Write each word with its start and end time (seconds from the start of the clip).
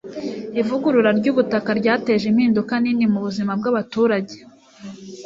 ivugurura 0.61 1.09
ryubutaka 1.19 1.69
ryateje 1.79 2.25
impinduka 2.31 2.73
nini 2.83 3.05
mubuzima 3.13 3.51
bwabaturage 3.59 4.37